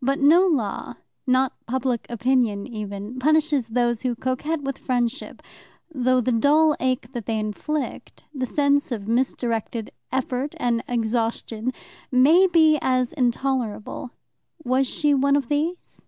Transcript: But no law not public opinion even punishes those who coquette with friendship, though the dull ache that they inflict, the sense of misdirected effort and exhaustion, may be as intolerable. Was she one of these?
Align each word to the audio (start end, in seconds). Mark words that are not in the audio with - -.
But 0.00 0.20
no 0.20 0.46
law 0.46 0.94
not 1.26 1.52
public 1.66 2.06
opinion 2.08 2.64
even 2.64 3.18
punishes 3.18 3.66
those 3.66 4.02
who 4.02 4.14
coquette 4.14 4.62
with 4.62 4.78
friendship, 4.78 5.42
though 5.92 6.20
the 6.20 6.30
dull 6.30 6.76
ache 6.78 7.10
that 7.10 7.26
they 7.26 7.40
inflict, 7.40 8.22
the 8.32 8.46
sense 8.46 8.92
of 8.92 9.08
misdirected 9.08 9.90
effort 10.12 10.54
and 10.58 10.84
exhaustion, 10.86 11.72
may 12.12 12.46
be 12.46 12.78
as 12.82 13.12
intolerable. 13.14 14.12
Was 14.62 14.86
she 14.86 15.12
one 15.12 15.34
of 15.34 15.48
these? 15.48 16.04